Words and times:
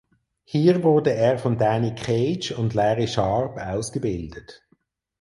Hier 0.45 0.81
wurde 0.81 1.13
er 1.13 1.37
von 1.37 1.59
Danny 1.59 1.93
Cage 1.93 2.53
und 2.57 2.73
Larry 2.73 3.07
Sharpe 3.07 3.67
ausgebildet. 3.69 4.63